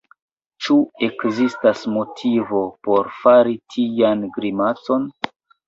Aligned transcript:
Ĉu 0.67 0.77
ekzistas 1.07 1.83
motivo 1.99 2.63
por 2.89 3.13
fari 3.21 3.55
tian 3.77 4.27
grimacon? 4.41 5.09